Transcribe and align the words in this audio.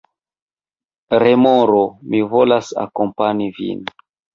Remoro: 1.25 1.85
"Mi 2.09 2.25
volas 2.35 2.77
akompani 2.89 3.55
vin." 3.63 3.91